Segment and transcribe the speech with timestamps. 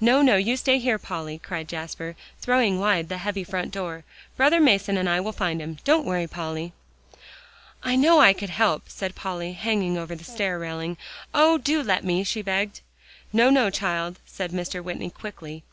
[0.00, 4.04] "No, no, you stay here, Polly," cried Jasper, throwing wide the heavy front door.
[4.36, 5.78] "Brother Mason and I will find him.
[5.82, 6.74] Don't worry, Polly."
[7.82, 10.96] "I know I could help," said Polly, hanging over the stair railing.
[11.34, 11.58] "Oh!
[11.58, 12.82] do let me," she begged.
[13.32, 14.80] "No, no, child," said Mr.
[14.80, 15.64] Whitney, quickly.